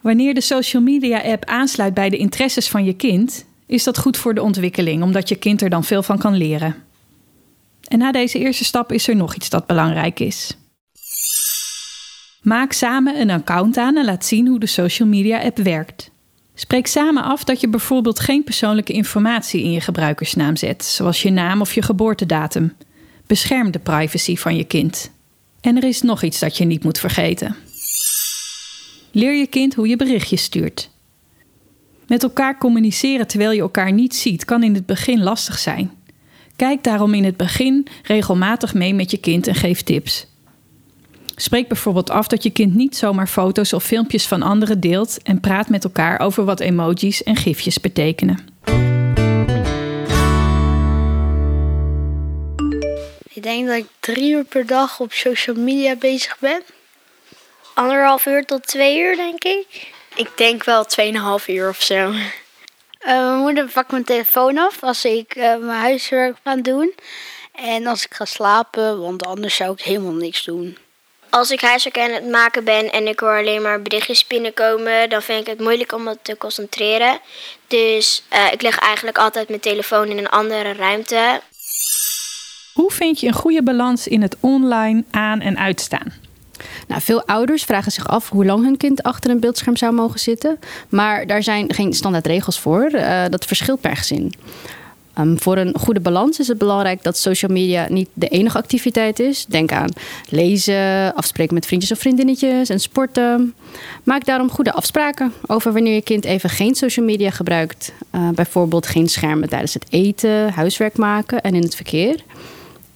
Wanneer 0.00 0.34
de 0.34 0.40
social 0.40 0.82
media 0.82 1.22
app 1.22 1.44
aansluit 1.44 1.94
bij 1.94 2.08
de 2.08 2.16
interesses 2.16 2.68
van 2.68 2.84
je 2.84 2.92
kind, 2.92 3.44
is 3.66 3.84
dat 3.84 3.98
goed 3.98 4.16
voor 4.16 4.34
de 4.34 4.42
ontwikkeling, 4.42 5.02
omdat 5.02 5.28
je 5.28 5.36
kind 5.36 5.62
er 5.62 5.70
dan 5.70 5.84
veel 5.84 6.02
van 6.02 6.18
kan 6.18 6.36
leren. 6.36 6.74
En 7.88 7.98
na 7.98 8.12
deze 8.12 8.38
eerste 8.38 8.64
stap 8.64 8.92
is 8.92 9.08
er 9.08 9.16
nog 9.16 9.34
iets 9.34 9.48
dat 9.48 9.66
belangrijk 9.66 10.20
is. 10.20 10.58
Maak 12.42 12.72
samen 12.72 13.20
een 13.20 13.30
account 13.30 13.76
aan 13.76 13.96
en 13.96 14.04
laat 14.04 14.24
zien 14.24 14.46
hoe 14.46 14.60
de 14.60 14.66
social 14.66 15.08
media 15.08 15.42
app 15.42 15.58
werkt. 15.58 16.10
Spreek 16.54 16.86
samen 16.86 17.22
af 17.22 17.44
dat 17.44 17.60
je 17.60 17.68
bijvoorbeeld 17.68 18.20
geen 18.20 18.44
persoonlijke 18.44 18.92
informatie 18.92 19.62
in 19.62 19.72
je 19.72 19.80
gebruikersnaam 19.80 20.56
zet, 20.56 20.84
zoals 20.84 21.22
je 21.22 21.30
naam 21.30 21.60
of 21.60 21.74
je 21.74 21.82
geboortedatum. 21.82 22.72
Bescherm 23.26 23.70
de 23.70 23.78
privacy 23.78 24.36
van 24.36 24.56
je 24.56 24.64
kind. 24.64 25.10
En 25.60 25.76
er 25.76 25.84
is 25.84 26.02
nog 26.02 26.22
iets 26.22 26.38
dat 26.38 26.56
je 26.56 26.64
niet 26.64 26.84
moet 26.84 26.98
vergeten. 26.98 27.56
Leer 29.12 29.34
je 29.34 29.46
kind 29.46 29.74
hoe 29.74 29.88
je 29.88 29.96
berichtjes 29.96 30.42
stuurt. 30.42 30.90
Met 32.06 32.22
elkaar 32.22 32.58
communiceren 32.58 33.26
terwijl 33.26 33.50
je 33.50 33.60
elkaar 33.60 33.92
niet 33.92 34.14
ziet 34.14 34.44
kan 34.44 34.62
in 34.62 34.74
het 34.74 34.86
begin 34.86 35.22
lastig 35.22 35.58
zijn. 35.58 35.90
Kijk 36.56 36.84
daarom 36.84 37.14
in 37.14 37.24
het 37.24 37.36
begin 37.36 37.86
regelmatig 38.02 38.74
mee 38.74 38.94
met 38.94 39.10
je 39.10 39.18
kind 39.18 39.46
en 39.46 39.54
geef 39.54 39.82
tips. 39.82 40.26
Spreek 41.36 41.68
bijvoorbeeld 41.68 42.10
af 42.10 42.26
dat 42.26 42.42
je 42.42 42.50
kind 42.50 42.74
niet 42.74 42.96
zomaar 42.96 43.28
foto's 43.28 43.72
of 43.72 43.84
filmpjes 43.84 44.26
van 44.26 44.42
anderen 44.42 44.80
deelt 44.80 45.22
en 45.22 45.40
praat 45.40 45.68
met 45.68 45.84
elkaar 45.84 46.20
over 46.20 46.44
wat 46.44 46.60
emojis 46.60 47.22
en 47.22 47.36
gifjes 47.36 47.80
betekenen. 47.80 48.38
Ik 53.38 53.44
denk 53.44 53.66
dat 53.66 53.76
ik 53.76 53.86
drie 54.00 54.32
uur 54.32 54.44
per 54.44 54.66
dag 54.66 55.00
op 55.00 55.12
social 55.12 55.56
media 55.56 55.94
bezig 55.94 56.38
ben. 56.38 56.62
Anderhalf 57.74 58.26
uur 58.26 58.44
tot 58.44 58.66
twee 58.66 58.98
uur, 58.98 59.16
denk 59.16 59.44
ik. 59.44 59.92
Ik 60.14 60.28
denk 60.36 60.64
wel 60.64 60.86
2,5 61.40 61.46
uur 61.46 61.68
of 61.68 61.82
zo. 61.82 61.94
Uh, 61.94 62.18
mijn 63.00 63.36
moeder 63.36 63.70
pakt 63.72 63.90
mijn 63.90 64.04
telefoon 64.04 64.58
af 64.58 64.82
als 64.82 65.04
ik 65.04 65.36
uh, 65.36 65.56
mijn 65.56 65.78
huiswerk 65.78 66.36
ga 66.44 66.56
doen. 66.56 66.94
En 67.52 67.86
als 67.86 68.04
ik 68.04 68.14
ga 68.14 68.24
slapen, 68.24 69.00
want 69.00 69.26
anders 69.26 69.56
zou 69.56 69.72
ik 69.72 69.80
helemaal 69.80 70.12
niks 70.12 70.44
doen. 70.44 70.78
Als 71.30 71.50
ik 71.50 71.60
huiswerk 71.60 71.98
aan 71.98 72.10
het 72.10 72.28
maken 72.28 72.64
ben 72.64 72.92
en 72.92 73.06
ik 73.06 73.20
hoor 73.20 73.38
alleen 73.38 73.62
maar 73.62 73.82
berichtjes 73.82 74.26
binnenkomen, 74.26 75.08
dan 75.08 75.22
vind 75.22 75.40
ik 75.40 75.46
het 75.46 75.60
moeilijk 75.60 75.92
om 75.92 76.02
me 76.02 76.18
te 76.22 76.36
concentreren. 76.36 77.20
Dus 77.66 78.22
uh, 78.32 78.52
ik 78.52 78.62
leg 78.62 78.78
eigenlijk 78.78 79.18
altijd 79.18 79.48
mijn 79.48 79.60
telefoon 79.60 80.08
in 80.08 80.18
een 80.18 80.28
andere 80.28 80.72
ruimte. 80.72 81.40
Hoe 82.78 82.90
vind 82.90 83.20
je 83.20 83.26
een 83.26 83.32
goede 83.32 83.62
balans 83.62 84.08
in 84.08 84.22
het 84.22 84.36
online 84.40 85.04
aan- 85.10 85.40
en 85.40 85.58
uitstaan? 85.58 86.12
Nou, 86.88 87.00
veel 87.00 87.24
ouders 87.26 87.64
vragen 87.64 87.92
zich 87.92 88.08
af 88.08 88.28
hoe 88.28 88.44
lang 88.44 88.64
hun 88.64 88.76
kind 88.76 89.02
achter 89.02 89.30
een 89.30 89.40
beeldscherm 89.40 89.76
zou 89.76 89.92
mogen 89.92 90.20
zitten. 90.20 90.58
Maar 90.88 91.26
daar 91.26 91.42
zijn 91.42 91.74
geen 91.74 91.92
standaard 91.92 92.26
regels 92.26 92.60
voor. 92.60 92.90
Uh, 92.92 93.24
dat 93.30 93.44
verschilt 93.44 93.80
per 93.80 93.96
gezin. 93.96 94.32
Ehm, 95.14 95.36
voor 95.36 95.56
een 95.56 95.78
goede 95.78 96.00
balans 96.00 96.38
is 96.38 96.48
het 96.48 96.58
belangrijk 96.58 97.02
dat 97.02 97.18
social 97.18 97.52
media 97.52 97.86
niet 97.88 98.08
de 98.12 98.28
enige 98.28 98.58
activiteit 98.58 99.18
is. 99.18 99.46
Denk 99.46 99.72
aan 99.72 99.92
lezen, 100.28 101.14
afspreken 101.14 101.54
met 101.54 101.66
vriendjes 101.66 101.92
of 101.92 101.98
vriendinnetjes 101.98 102.68
en 102.68 102.80
sporten. 102.80 103.54
Maak 104.02 104.24
daarom 104.24 104.50
goede 104.50 104.72
afspraken 104.72 105.32
over 105.46 105.72
wanneer 105.72 105.94
je 105.94 106.02
kind 106.02 106.24
even 106.24 106.50
geen 106.50 106.74
social 106.74 107.06
media 107.06 107.30
gebruikt. 107.30 107.92
Uh, 108.14 108.28
bijvoorbeeld 108.28 108.86
geen 108.86 109.08
schermen 109.08 109.48
tijdens 109.48 109.74
het 109.74 109.86
eten, 109.90 110.52
huiswerk 110.52 110.96
maken 110.96 111.40
en 111.40 111.54
in 111.54 111.62
het 111.62 111.74
verkeer. 111.74 112.22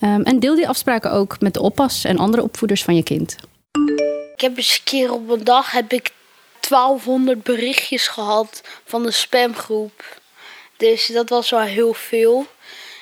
Um, 0.05 0.23
en 0.23 0.41
deel 0.41 0.55
die 0.55 0.69
afspraken 0.69 1.13
ook 1.13 1.41
met 1.41 1.55
de 1.55 1.61
oppas 1.61 2.05
en 2.05 2.19
andere 2.19 2.43
opvoeders 2.43 2.85
van 2.85 2.97
je 2.97 3.03
kind. 3.03 3.37
Ik 4.35 4.41
heb 4.41 4.57
eens 4.57 4.75
een 4.77 4.85
keer 4.85 5.13
op 5.13 5.31
een 5.31 5.45
dag 5.45 5.73
heb 5.73 5.93
ik 5.93 6.11
1200 6.69 7.43
berichtjes 7.43 8.09
gehad 8.09 8.63
van 8.85 9.03
de 9.03 9.11
spamgroep. 9.11 10.21
Dus 10.77 11.07
dat 11.07 11.29
was 11.29 11.51
wel 11.51 11.61
heel 11.61 11.95
veel. 11.95 12.47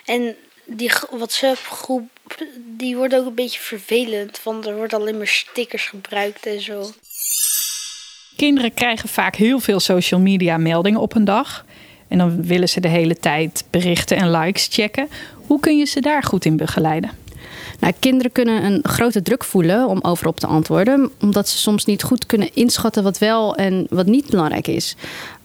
En 0.04 0.36
die 0.64 0.90
WhatsApp-groep 1.10 2.08
die 2.56 2.96
wordt 2.96 3.14
ook 3.14 3.26
een 3.26 3.34
beetje 3.34 3.60
vervelend, 3.60 4.42
want 4.42 4.66
er 4.66 4.76
wordt 4.76 4.94
alleen 4.94 5.16
maar 5.16 5.26
stickers 5.26 5.86
gebruikt 5.86 6.46
en 6.46 6.60
zo. 6.60 6.90
Kinderen 8.36 8.74
krijgen 8.74 9.08
vaak 9.08 9.36
heel 9.36 9.60
veel 9.60 9.80
social 9.80 10.20
media 10.20 10.56
meldingen 10.56 11.00
op 11.00 11.14
een 11.14 11.24
dag. 11.24 11.64
En 12.08 12.18
dan 12.18 12.42
willen 12.42 12.68
ze 12.68 12.80
de 12.80 12.88
hele 12.88 13.16
tijd 13.16 13.64
berichten 13.70 14.16
en 14.16 14.30
likes 14.30 14.68
checken. 14.70 15.08
Hoe 15.50 15.60
kun 15.60 15.78
je 15.78 15.84
ze 15.84 16.00
daar 16.00 16.22
goed 16.22 16.44
in 16.44 16.56
begeleiden? 16.56 17.10
Nou, 17.80 17.92
kinderen 17.98 18.32
kunnen 18.32 18.64
een 18.64 18.80
grote 18.82 19.22
druk 19.22 19.44
voelen 19.44 19.88
om 19.88 19.98
overop 20.02 20.40
te 20.40 20.46
antwoorden, 20.46 21.10
omdat 21.20 21.48
ze 21.48 21.58
soms 21.58 21.84
niet 21.84 22.02
goed 22.02 22.26
kunnen 22.26 22.54
inschatten 22.54 23.02
wat 23.02 23.18
wel 23.18 23.56
en 23.56 23.86
wat 23.88 24.06
niet 24.06 24.30
belangrijk 24.30 24.66
is. 24.66 24.96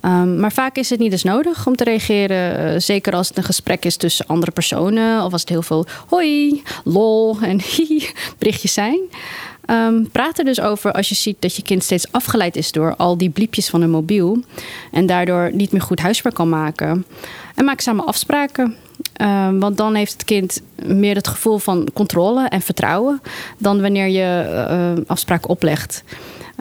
Um, 0.02 0.40
maar 0.40 0.52
vaak 0.52 0.76
is 0.76 0.90
het 0.90 1.00
niet 1.00 1.12
eens 1.12 1.24
nodig 1.24 1.68
om 1.68 1.76
te 1.76 1.84
reageren. 1.84 2.74
Uh, 2.74 2.80
zeker 2.80 3.14
als 3.14 3.28
het 3.28 3.38
een 3.38 3.44
gesprek 3.44 3.86
is 3.86 3.98
tussen 3.98 4.26
andere 4.28 4.52
personen. 4.52 5.24
Of 5.24 5.32
als 5.32 5.42
het 5.42 5.50
heel 5.50 5.62
veel 5.62 5.86
hoi, 6.08 6.64
lol 6.84 7.38
en 7.42 7.62
hi 7.72 8.08
berichtjes 8.38 8.74
zijn. 8.74 9.00
Um, 9.70 10.10
praat 10.12 10.38
er 10.38 10.46
dus 10.46 10.62
over 10.62 10.92
als 10.92 11.10
je 11.10 11.16
ziet 11.16 11.38
dat 11.40 11.56
je 11.56 11.62
kind 11.62 11.84
steeds 11.84 12.12
afgeleid 12.12 12.56
is 12.56 12.72
door 12.72 12.96
al 12.96 13.18
die 13.18 13.30
bliepjes 13.30 13.70
van 13.70 13.82
een 13.82 13.90
mobiel. 13.90 14.44
En 14.92 15.06
daardoor 15.06 15.50
niet 15.54 15.72
meer 15.72 15.82
goed 15.82 16.00
huiswerk 16.00 16.36
kan 16.36 16.50
maken. 16.50 17.06
En 17.56 17.66
maak 17.66 17.80
samen 17.80 18.06
afspraken. 18.06 18.76
Um, 19.22 19.60
want 19.60 19.78
dan 19.78 19.96
heeft 19.96 20.12
het 20.12 20.24
kind 20.24 20.62
meer 20.76 21.16
het 21.16 21.28
gevoel 21.28 21.58
van 21.58 21.88
controle 21.94 22.48
en 22.48 22.62
vertrouwen. 22.62 23.22
dan 23.58 23.82
wanneer 23.82 24.08
je 24.08 24.46
uh, 24.98 25.04
afspraken 25.08 25.50
oplegt. 25.50 26.04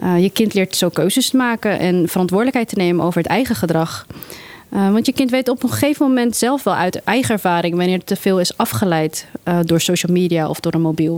Uh, 0.03 0.21
je 0.21 0.29
kind 0.29 0.53
leert 0.53 0.75
zo 0.75 0.89
keuzes 0.89 1.29
te 1.29 1.37
maken 1.37 1.79
en 1.79 2.09
verantwoordelijkheid 2.09 2.69
te 2.69 2.75
nemen 2.75 3.05
over 3.05 3.21
het 3.21 3.29
eigen 3.29 3.55
gedrag. 3.55 4.05
Uh, 4.73 4.91
want 4.91 5.05
je 5.05 5.13
kind 5.13 5.29
weet 5.29 5.49
op 5.49 5.63
een 5.63 5.69
gegeven 5.69 6.07
moment 6.07 6.35
zelf 6.35 6.63
wel 6.63 6.75
uit 6.75 7.03
eigen 7.03 7.33
ervaring 7.33 7.75
wanneer 7.75 7.97
het 7.97 8.07
te 8.07 8.15
veel 8.15 8.39
is 8.39 8.57
afgeleid 8.57 9.27
uh, 9.47 9.59
door 9.61 9.81
social 9.81 10.11
media 10.11 10.49
of 10.49 10.59
door 10.59 10.73
een 10.73 10.81
mobiel. 10.81 11.17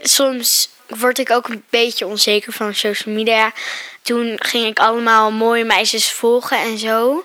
Soms 0.00 0.70
word 0.98 1.18
ik 1.18 1.30
ook 1.30 1.48
een 1.48 1.62
beetje 1.70 2.06
onzeker 2.06 2.52
van 2.52 2.74
social 2.74 3.14
media. 3.14 3.52
Toen 4.02 4.34
ging 4.36 4.66
ik 4.66 4.78
allemaal 4.78 5.30
mooie 5.30 5.64
meisjes 5.64 6.12
volgen 6.12 6.58
en 6.58 6.78
zo. 6.78 7.24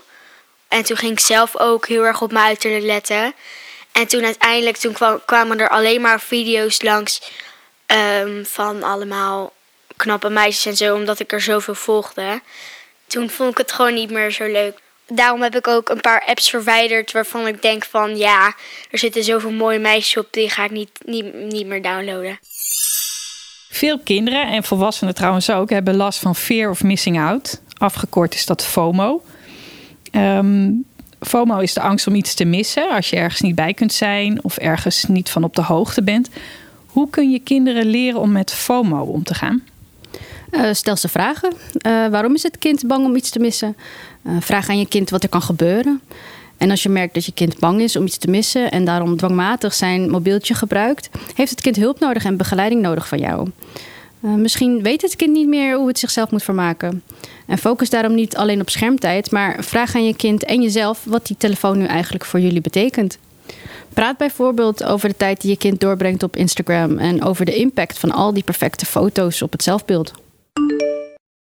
En 0.76 0.84
toen 0.84 0.98
ging 0.98 1.12
ik 1.12 1.20
zelf 1.20 1.58
ook 1.58 1.88
heel 1.88 2.04
erg 2.04 2.22
op 2.22 2.32
mijn 2.32 2.46
uiterlijk 2.46 2.84
letten. 2.84 3.34
En 3.92 4.08
toen 4.08 4.24
uiteindelijk 4.24 4.78
toen 4.78 4.94
kwam, 4.94 5.22
kwamen 5.26 5.60
er 5.60 5.70
alleen 5.70 6.02
maar 6.02 6.22
video's 6.22 6.82
langs 6.82 7.32
um, 8.22 8.46
van 8.46 8.84
allemaal 8.84 9.54
knappe 9.96 10.30
meisjes 10.30 10.66
en 10.66 10.76
zo, 10.76 10.96
omdat 10.96 11.20
ik 11.20 11.32
er 11.32 11.42
zoveel 11.42 11.76
volgde. 11.76 12.42
Toen 13.08 13.30
vond 13.30 13.52
ik 13.52 13.58
het 13.58 13.72
gewoon 13.72 13.94
niet 13.94 14.12
meer 14.12 14.32
zo 14.32 14.46
leuk. 14.46 14.80
Daarom 15.08 15.42
heb 15.42 15.56
ik 15.56 15.68
ook 15.68 15.90
een 15.90 16.02
paar 16.02 16.24
apps 16.26 16.50
verwijderd 16.50 17.12
waarvan 17.12 17.48
ik 17.48 17.62
denk 17.62 17.86
van 17.86 18.18
ja, 18.18 18.54
er 18.92 19.00
zitten 19.00 19.24
zoveel 19.24 19.52
mooie 19.52 19.80
meisjes 19.80 20.18
op, 20.18 20.28
die 20.32 20.50
ga 20.50 20.64
ik 20.64 20.72
niet, 20.72 20.90
niet, 21.06 21.34
niet 21.34 21.66
meer 21.66 21.82
downloaden. 21.82 22.40
Veel 23.70 24.00
kinderen 24.00 24.48
en 24.48 24.64
volwassenen 24.64 25.16
trouwens 25.16 25.50
ook 25.50 25.70
hebben 25.70 25.96
last 25.96 26.20
van 26.20 26.36
fear 26.36 26.70
of 26.70 26.84
missing 26.84 27.20
out. 27.20 27.62
Afgekort 27.78 28.34
is 28.34 28.46
dat 28.46 28.66
FOMO. 28.66 29.24
Um, 30.16 30.86
FOMO 31.20 31.60
is 31.60 31.74
de 31.74 31.82
angst 31.82 32.08
om 32.08 32.16
iets 32.16 32.34
te 32.34 32.46
missen 32.46 32.90
als 32.90 33.10
je 33.10 33.16
ergens 33.16 33.42
niet 33.42 33.56
bij 33.56 33.74
kunt 33.74 33.94
zijn 33.94 34.44
of 34.44 34.58
ergens 34.58 35.04
niet 35.04 35.30
van 35.30 35.44
op 35.44 35.56
de 35.56 35.62
hoogte 35.62 36.04
bent. 36.04 36.30
Hoe 36.86 37.10
kun 37.10 37.32
je 37.32 37.40
kinderen 37.40 37.86
leren 37.86 38.20
om 38.20 38.32
met 38.32 38.54
FOMO 38.54 39.02
om 39.02 39.24
te 39.24 39.34
gaan? 39.34 39.64
Uh, 40.52 40.74
stel 40.74 40.96
ze 40.96 41.08
vragen. 41.08 41.54
Uh, 41.54 42.08
waarom 42.08 42.34
is 42.34 42.44
het 42.44 42.58
kind 42.58 42.88
bang 42.88 43.06
om 43.06 43.16
iets 43.16 43.30
te 43.30 43.40
missen? 43.40 43.76
Uh, 44.24 44.34
vraag 44.40 44.70
aan 44.70 44.80
je 44.80 44.88
kind 44.88 45.10
wat 45.10 45.24
er 45.24 45.30
kan 45.30 45.42
gebeuren. 45.42 46.02
En 46.58 46.70
als 46.70 46.84
je 46.84 46.90
merkt 46.90 47.14
dat 47.14 47.26
je 47.26 47.32
kind 47.32 47.60
bang 47.60 47.82
is 47.82 47.96
om 47.96 48.06
iets 48.06 48.18
te 48.18 48.30
missen 48.30 48.72
en 48.72 48.86
daarom 48.86 49.18
dwangmatig 49.18 49.74
zijn 49.74 50.10
mobieltje 50.10 50.54
gebruikt, 50.54 51.10
heeft 51.36 51.50
het 51.50 51.62
kind 51.62 51.76
hulp 51.76 52.00
nodig 52.00 52.26
en 52.26 52.38
begeleiding 52.38 52.82
nodig 52.82 53.08
van 53.08 53.20
jou. 53.20 53.50
Misschien 54.28 54.84
weet 54.84 55.02
het 55.02 55.16
kind 55.16 55.32
niet 55.32 55.48
meer 55.48 55.76
hoe 55.76 55.88
het 55.88 56.00
zichzelf 56.00 56.32
moet 56.32 56.44
vermaken. 56.44 57.04
En 57.48 57.58
focus 57.58 57.90
daarom 57.90 58.16
niet 58.16 58.36
alleen 58.36 58.62
op 58.62 58.70
schermtijd, 58.70 59.32
maar 59.32 59.64
vraag 59.64 59.96
aan 59.96 60.06
je 60.06 60.16
kind 60.16 60.44
en 60.44 60.62
jezelf 60.62 61.04
wat 61.04 61.26
die 61.26 61.38
telefoon 61.38 61.78
nu 61.78 61.86
eigenlijk 61.86 62.26
voor 62.26 62.40
jullie 62.40 62.62
betekent. 62.62 63.18
Praat 63.94 64.18
bijvoorbeeld 64.18 64.84
over 64.84 65.10
de 65.10 65.18
tijd 65.18 65.42
die 65.42 65.50
je 65.50 65.58
kind 65.58 65.80
doorbrengt 65.80 66.24
op 66.24 66.36
Instagram 66.36 66.98
en 66.98 67.24
over 67.24 67.46
de 67.46 67.56
impact 67.56 68.00
van 68.00 68.12
al 68.12 68.34
die 68.34 68.44
perfecte 68.44 68.86
foto's 68.86 69.42
op 69.42 69.52
het 69.52 69.64
zelfbeeld. 69.64 70.12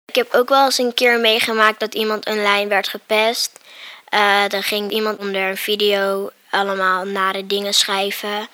Ik 0.04 0.14
heb 0.14 0.34
ook 0.34 0.48
wel 0.48 0.64
eens 0.64 0.78
een 0.78 0.94
keer 0.94 1.20
meegemaakt 1.20 1.80
dat 1.80 1.94
iemand 1.94 2.26
online 2.26 2.68
werd 2.68 2.88
gepest. 2.88 3.60
Uh, 4.14 4.48
dan 4.48 4.62
ging 4.62 4.90
iemand 4.90 5.18
onder 5.18 5.42
een 5.42 5.56
video 5.56 6.30
allemaal 6.50 7.04
nare 7.04 7.46
dingen 7.46 7.74
schrijven. 7.74 8.48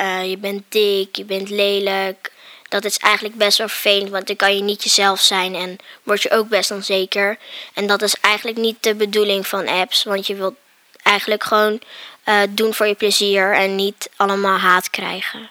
Uh, 0.00 0.30
je 0.30 0.38
bent 0.38 0.62
dik, 0.68 1.16
je 1.16 1.24
bent 1.24 1.50
lelijk. 1.50 2.32
Dat 2.72 2.84
is 2.84 2.96
eigenlijk 2.98 3.34
best 3.34 3.58
wel 3.58 3.68
vervelend, 3.68 4.10
want 4.10 4.26
dan 4.26 4.36
kan 4.36 4.56
je 4.56 4.62
niet 4.62 4.82
jezelf 4.82 5.20
zijn 5.20 5.54
en 5.54 5.76
word 6.02 6.22
je 6.22 6.30
ook 6.30 6.48
best 6.48 6.70
onzeker. 6.70 7.38
En 7.74 7.86
dat 7.86 8.02
is 8.02 8.16
eigenlijk 8.20 8.58
niet 8.58 8.76
de 8.80 8.94
bedoeling 8.94 9.46
van 9.46 9.68
apps, 9.68 10.04
want 10.04 10.26
je 10.26 10.34
wilt 10.34 10.54
eigenlijk 11.02 11.42
gewoon 11.42 11.80
uh, 12.28 12.40
doen 12.50 12.74
voor 12.74 12.86
je 12.86 12.94
plezier 12.94 13.54
en 13.54 13.76
niet 13.76 14.10
allemaal 14.16 14.58
haat 14.58 14.90
krijgen. 14.90 15.50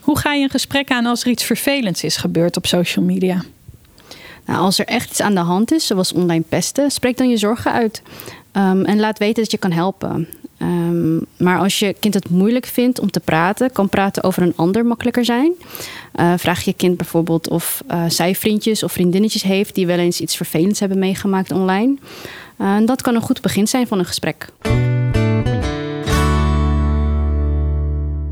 Hoe 0.00 0.18
ga 0.18 0.32
je 0.32 0.42
een 0.42 0.50
gesprek 0.50 0.90
aan 0.90 1.06
als 1.06 1.22
er 1.22 1.30
iets 1.30 1.44
vervelends 1.44 2.04
is 2.04 2.16
gebeurd 2.16 2.56
op 2.56 2.66
social 2.66 3.04
media? 3.04 3.42
Nou, 4.46 4.60
als 4.60 4.78
er 4.78 4.86
echt 4.86 5.10
iets 5.10 5.20
aan 5.20 5.34
de 5.34 5.40
hand 5.40 5.72
is, 5.72 5.86
zoals 5.86 6.12
online 6.12 6.44
pesten, 6.48 6.90
spreek 6.90 7.16
dan 7.16 7.30
je 7.30 7.36
zorgen 7.36 7.72
uit. 7.72 8.02
Um, 8.52 8.84
en 8.84 9.00
laat 9.00 9.18
weten 9.18 9.42
dat 9.42 9.50
je 9.50 9.58
kan 9.58 9.72
helpen. 9.72 10.28
Um, 10.62 11.26
maar 11.36 11.58
als 11.58 11.78
je 11.78 11.96
kind 12.00 12.14
het 12.14 12.30
moeilijk 12.30 12.66
vindt 12.66 13.00
om 13.00 13.10
te 13.10 13.20
praten, 13.20 13.72
kan 13.72 13.88
praten 13.88 14.22
over 14.22 14.42
een 14.42 14.52
ander 14.56 14.86
makkelijker 14.86 15.24
zijn. 15.24 15.52
Uh, 16.16 16.32
vraag 16.36 16.62
je 16.62 16.72
kind 16.72 16.96
bijvoorbeeld 16.96 17.48
of 17.48 17.82
uh, 17.90 18.04
zij 18.08 18.34
vriendjes 18.34 18.82
of 18.82 18.92
vriendinnetjes 18.92 19.42
heeft 19.42 19.74
die 19.74 19.86
wel 19.86 19.98
eens 19.98 20.20
iets 20.20 20.36
vervelends 20.36 20.80
hebben 20.80 20.98
meegemaakt 20.98 21.50
online. 21.50 21.96
Uh, 22.58 22.74
en 22.74 22.86
dat 22.86 23.02
kan 23.02 23.14
een 23.14 23.20
goed 23.20 23.40
begin 23.40 23.66
zijn 23.66 23.86
van 23.86 23.98
een 23.98 24.04
gesprek. 24.04 24.48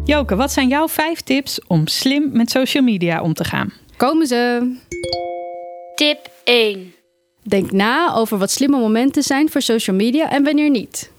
Joke, 0.04 0.36
wat 0.36 0.52
zijn 0.52 0.68
jouw 0.68 0.88
vijf 0.88 1.20
tips 1.20 1.60
om 1.66 1.86
slim 1.86 2.30
met 2.32 2.50
social 2.50 2.82
media 2.82 3.22
om 3.22 3.34
te 3.34 3.44
gaan? 3.44 3.72
Komen 3.96 4.26
ze! 4.26 4.72
Tip 5.94 6.30
1. 6.44 6.94
Denk 7.42 7.72
na 7.72 8.14
over 8.14 8.38
wat 8.38 8.50
slimme 8.50 8.78
momenten 8.78 9.22
zijn 9.22 9.50
voor 9.50 9.62
social 9.62 9.96
media 9.96 10.30
en 10.30 10.44
wanneer 10.44 10.70
niet. 10.70 11.10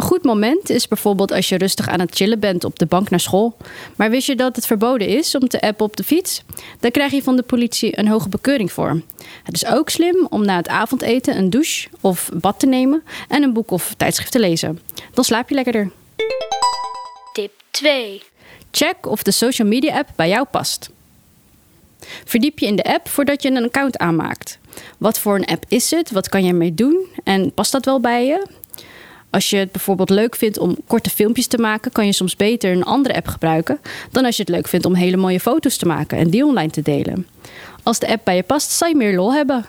Een 0.00 0.06
goed 0.06 0.24
moment 0.24 0.70
is 0.70 0.88
bijvoorbeeld 0.88 1.32
als 1.32 1.48
je 1.48 1.58
rustig 1.58 1.88
aan 1.88 2.00
het 2.00 2.14
chillen 2.14 2.40
bent 2.40 2.64
op 2.64 2.78
de 2.78 2.86
bank 2.86 3.10
naar 3.10 3.20
school. 3.20 3.56
Maar 3.96 4.10
wist 4.10 4.26
je 4.26 4.36
dat 4.36 4.56
het 4.56 4.66
verboden 4.66 5.08
is 5.08 5.34
om 5.34 5.48
te 5.48 5.60
appen 5.60 5.84
op 5.84 5.96
de 5.96 6.04
fiets? 6.04 6.42
Daar 6.78 6.90
krijg 6.90 7.12
je 7.12 7.22
van 7.22 7.36
de 7.36 7.42
politie 7.42 7.98
een 7.98 8.08
hoge 8.08 8.28
bekeuring 8.28 8.72
voor. 8.72 9.00
Het 9.44 9.54
is 9.54 9.66
ook 9.66 9.88
slim 9.88 10.26
om 10.30 10.44
na 10.44 10.56
het 10.56 10.68
avondeten 10.68 11.36
een 11.36 11.50
douche 11.50 11.88
of 12.00 12.30
bad 12.34 12.58
te 12.58 12.66
nemen 12.66 13.02
en 13.28 13.42
een 13.42 13.52
boek 13.52 13.70
of 13.70 13.94
tijdschrift 13.96 14.32
te 14.32 14.38
lezen. 14.38 14.80
Dan 15.14 15.24
slaap 15.24 15.48
je 15.48 15.54
lekkerder. 15.54 15.90
Tip 17.32 17.52
2. 17.70 18.22
Check 18.70 19.06
of 19.06 19.22
de 19.22 19.30
social 19.30 19.68
media 19.68 19.98
app 19.98 20.08
bij 20.16 20.28
jou 20.28 20.46
past. 20.50 20.90
Verdiep 22.24 22.58
je 22.58 22.66
in 22.66 22.76
de 22.76 22.84
app 22.84 23.08
voordat 23.08 23.42
je 23.42 23.50
een 23.50 23.64
account 23.64 23.98
aanmaakt. 23.98 24.58
Wat 24.98 25.18
voor 25.18 25.34
een 25.34 25.46
app 25.46 25.64
is 25.68 25.90
het? 25.90 26.10
Wat 26.10 26.28
kan 26.28 26.44
je 26.44 26.50
ermee 26.50 26.74
doen? 26.74 27.06
En 27.24 27.52
past 27.52 27.72
dat 27.72 27.84
wel 27.84 28.00
bij 28.00 28.26
je? 28.26 28.58
Als 29.30 29.50
je 29.50 29.56
het 29.56 29.72
bijvoorbeeld 29.72 30.10
leuk 30.10 30.36
vindt 30.36 30.58
om 30.58 30.76
korte 30.86 31.10
filmpjes 31.10 31.46
te 31.46 31.58
maken, 31.58 31.92
kan 31.92 32.06
je 32.06 32.12
soms 32.12 32.36
beter 32.36 32.72
een 32.72 32.84
andere 32.84 33.14
app 33.14 33.26
gebruiken 33.26 33.80
dan 34.10 34.24
als 34.24 34.36
je 34.36 34.42
het 34.42 34.50
leuk 34.50 34.68
vindt 34.68 34.86
om 34.86 34.94
hele 34.94 35.16
mooie 35.16 35.40
foto's 35.40 35.76
te 35.76 35.86
maken 35.86 36.18
en 36.18 36.30
die 36.30 36.44
online 36.44 36.70
te 36.70 36.82
delen. 36.82 37.26
Als 37.82 37.98
de 37.98 38.08
app 38.08 38.24
bij 38.24 38.36
je 38.36 38.42
past, 38.42 38.70
zal 38.70 38.88
je 38.88 38.96
meer 38.96 39.14
lol 39.14 39.32
hebben. 39.32 39.66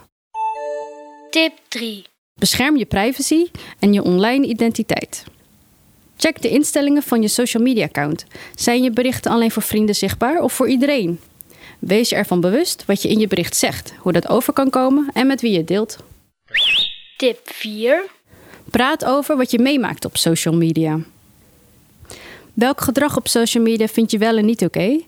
Tip 1.30 1.54
3. 1.68 2.04
Bescherm 2.40 2.78
je 2.78 2.86
privacy 2.86 3.46
en 3.80 3.94
je 3.94 4.04
online 4.04 4.48
identiteit. 4.48 5.24
Check 6.18 6.42
de 6.42 6.50
instellingen 6.50 7.04
van 7.04 7.22
je 7.22 7.28
social 7.28 7.64
media 7.64 7.86
account. 7.86 8.26
Zijn 8.56 8.84
je 8.84 8.92
berichten 8.92 9.32
alleen 9.32 9.52
voor 9.52 9.62
vrienden 9.62 9.96
zichtbaar 9.96 10.42
of 10.42 10.54
voor 10.54 10.70
iedereen? 10.70 11.20
Wees 11.80 12.10
je 12.10 12.16
ervan 12.16 12.42
bewust 12.42 12.86
wat 12.86 13.02
je 13.02 13.10
in 13.10 13.20
je 13.20 13.28
bericht 13.28 13.56
zegt, 13.56 13.94
hoe 14.00 14.12
dat 14.12 14.30
over 14.30 14.54
kan 14.54 14.70
komen 14.70 15.10
en 15.14 15.28
met 15.28 15.42
wie 15.42 15.52
je 15.52 15.64
deelt. 15.64 15.98
Tip 17.18 17.40
4. 17.44 18.06
Praat 18.72 19.06
over 19.06 19.38
wat 19.38 19.52
je 19.52 19.60
meemaakt 19.60 20.06
op 20.06 20.18
social 20.18 20.54
media. 20.54 21.00
Welk 22.54 22.82
gedrag 22.82 23.18
op 23.18 23.28
social 23.28 23.64
media 23.64 23.88
vind 23.88 24.12
je 24.12 24.18
wel 24.18 24.38
en 24.38 24.46
niet 24.46 24.64
oké? 24.64 25.00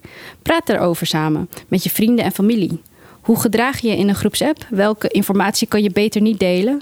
Praat 0.42 0.66
daarover 0.66 1.08
samen 1.08 1.50
met 1.68 1.84
je 1.84 1.90
vrienden 1.90 2.26
en 2.26 2.32
familie. 2.32 2.82
Hoe 3.22 3.40
gedraag 3.40 3.80
je 3.80 3.88
je 3.88 3.98
in 3.98 4.10
een 4.10 4.16
groepsapp? 4.16 4.66
Welke 4.70 5.08
informatie 5.08 5.68
kan 5.68 5.84
je 5.84 5.92
beter 5.92 6.22
niet 6.22 6.40
delen? 6.40 6.82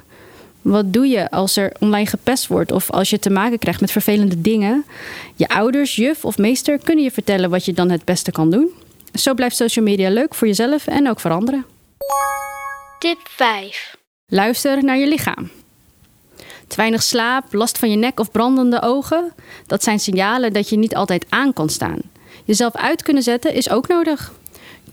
Wat 0.62 0.94
doe 0.94 1.08
je 1.08 1.30
als 1.30 1.56
er 1.56 1.74
online 1.80 2.06
gepest 2.06 2.48
wordt 2.48 2.72
of 2.72 2.92
als 2.92 3.10
je 3.10 3.20
te 3.20 3.30
maken 3.30 3.60
krijgt 3.60 3.82
met 3.82 3.92
vervelende 3.92 4.42
dingen? 4.42 4.86
Je 5.36 5.48
ouders, 5.48 5.96
juf 5.96 6.26
of 6.26 6.38
meester 6.38 6.80
kunnen 6.84 7.04
je 7.04 7.12
vertellen 7.12 7.50
wat 7.50 7.66
je 7.66 7.74
dan 7.74 7.90
het 7.90 8.06
beste 8.06 8.32
kan 8.32 8.50
doen. 8.50 8.70
Zo 9.14 9.34
blijft 9.34 9.56
social 9.56 9.86
media 9.86 10.10
leuk 10.10 10.36
voor 10.36 10.48
jezelf 10.48 10.88
en 10.88 11.10
ook 11.10 11.20
voor 11.20 11.32
anderen. 11.32 11.66
Tip 13.00 13.20
5. 13.24 13.98
Luister 14.26 14.84
naar 14.84 14.98
je 14.98 15.08
lichaam. 15.08 15.61
Te 16.72 16.78
weinig 16.78 17.04
slaap, 17.04 17.54
last 17.54 17.78
van 17.78 17.90
je 17.90 17.96
nek 17.96 18.20
of 18.20 18.32
brandende 18.32 18.82
ogen, 18.82 19.34
dat 19.68 19.84
zijn 19.84 20.00
signalen 20.00 20.54
dat 20.54 20.70
je 20.70 20.78
niet 20.78 20.96
altijd 20.96 21.26
aan 21.30 21.54
kan 21.54 21.70
staan. 21.70 22.00
Jezelf 22.46 22.76
uit 22.76 23.04
kunnen 23.04 23.24
zetten 23.24 23.54
is 23.54 23.70
ook 23.70 23.88
nodig. 23.88 24.32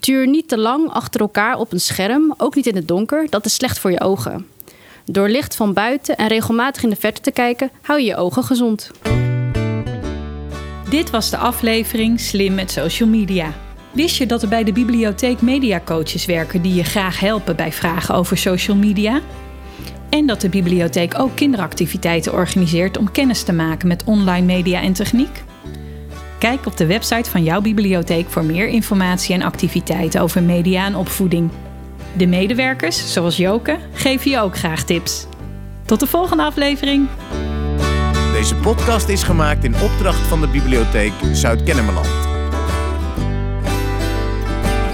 Tuur 0.01 0.29
niet 0.29 0.49
te 0.49 0.59
lang 0.59 0.91
achter 0.91 1.21
elkaar 1.21 1.59
op 1.59 1.73
een 1.73 1.81
scherm, 1.81 2.35
ook 2.37 2.55
niet 2.55 2.67
in 2.67 2.77
het 2.77 2.89
donker, 2.89 3.27
dat 3.31 3.45
is 3.45 3.55
slecht 3.55 3.79
voor 3.79 3.91
je 3.91 4.01
ogen. 4.01 4.47
Door 5.05 5.29
licht 5.29 5.57
van 5.57 5.73
buiten 5.73 6.17
en 6.17 6.29
regelmatig 6.29 6.83
in 6.83 6.91
de 6.91 6.97
verte 6.97 7.21
te 7.21 7.31
kijken, 7.31 7.71
hou 7.83 8.01
je 8.01 8.07
je 8.07 8.17
ogen 8.17 8.45
gezond. 8.45 8.91
Dit 10.91 11.11
was 11.11 11.31
de 11.31 11.37
aflevering 11.37 12.21
Slim 12.21 12.55
met 12.55 12.71
social 12.71 13.09
media. 13.09 13.55
Wist 13.93 14.17
je 14.17 14.27
dat 14.27 14.43
er 14.43 14.49
bij 14.49 14.65
de 14.65 14.73
bibliotheek 14.73 15.41
mediacoaches 15.41 16.27
werken 16.27 16.63
die 16.63 16.75
je 16.75 16.85
graag 16.85 17.21
helpen 17.21 17.57
bij 17.57 17.73
vragen 17.73 18.15
over 18.15 18.39
social 18.39 18.77
media? 18.77 19.21
En 20.11 20.27
dat 20.27 20.41
de 20.41 20.49
bibliotheek 20.49 21.19
ook 21.19 21.37
kinderactiviteiten 21.37 22.33
organiseert 22.33 22.97
om 22.97 23.13
kennis 23.13 23.43
te 23.43 23.53
maken 23.53 23.89
met 23.89 24.05
online 24.05 24.47
media 24.47 24.81
en 24.81 24.93
techniek? 24.93 25.43
Kijk 26.39 26.67
op 26.67 26.77
de 26.77 26.87
website 26.87 27.31
van 27.31 27.43
jouw 27.43 27.61
bibliotheek 27.61 28.29
voor 28.29 28.45
meer 28.45 28.69
informatie 28.69 29.35
en 29.35 29.43
activiteiten 29.43 30.21
over 30.21 30.43
media 30.43 30.85
en 30.85 30.97
opvoeding. 30.97 31.51
De 32.17 32.27
medewerkers, 32.27 33.13
zoals 33.13 33.37
Joke, 33.37 33.79
geven 33.93 34.31
je 34.31 34.41
ook 34.41 34.57
graag 34.57 34.83
tips. 34.83 35.27
Tot 35.85 36.01
de 36.01 36.07
volgende 36.07 36.43
aflevering. 36.43 37.09
Deze 38.33 38.55
podcast 38.55 39.09
is 39.09 39.23
gemaakt 39.23 39.65
in 39.65 39.75
opdracht 39.81 40.27
van 40.27 40.41
de 40.41 40.49
Bibliotheek 40.49 41.13
Zuid-Kennemerland. 41.33 42.09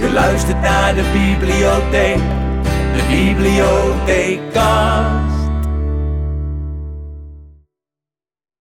Je 0.00 0.10
luistert 0.12 0.60
naar 0.60 0.94
de 0.94 1.04
bibliotheek, 1.12 2.18
de 3.14 3.22
bibliotheekast. 3.34 5.33